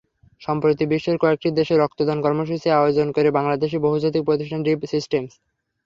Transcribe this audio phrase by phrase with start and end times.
[0.41, 5.31] সম্প্রতি বিশ্বের কয়েকটি দেশে রক্তদান কর্মসূচি আয়োজন করে বাংলাদেশি বহুজাতিক প্রতিষ্ঠান রিভ সিস্টেমস।